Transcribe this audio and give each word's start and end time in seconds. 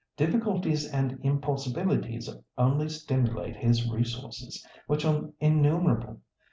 "Difficulties 0.17 0.91
and 0.91 1.19
impossibilities 1.21 2.27
only 2.57 2.89
stimulate 2.89 3.55
his 3.57 3.87
resources, 3.87 4.65
which 4.87 5.05
are 5.05 5.29
innumerable. 5.39 6.21